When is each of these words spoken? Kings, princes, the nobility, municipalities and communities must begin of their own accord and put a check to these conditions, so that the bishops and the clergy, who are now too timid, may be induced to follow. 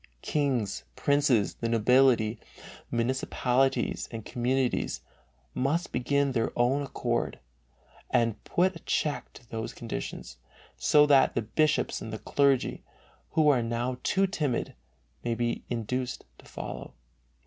Kings, 0.23 0.83
princes, 0.95 1.53
the 1.53 1.69
nobility, 1.69 2.39
municipalities 2.89 4.09
and 4.11 4.25
communities 4.25 5.01
must 5.53 5.91
begin 5.91 6.29
of 6.29 6.33
their 6.33 6.51
own 6.55 6.81
accord 6.81 7.37
and 8.09 8.43
put 8.43 8.75
a 8.75 8.79
check 8.79 9.31
to 9.33 9.47
these 9.47 9.75
conditions, 9.75 10.37
so 10.75 11.05
that 11.05 11.35
the 11.35 11.43
bishops 11.43 12.01
and 12.01 12.11
the 12.11 12.17
clergy, 12.17 12.83
who 13.33 13.47
are 13.49 13.61
now 13.61 13.99
too 14.01 14.25
timid, 14.25 14.73
may 15.23 15.35
be 15.35 15.65
induced 15.69 16.25
to 16.39 16.45
follow. 16.45 16.95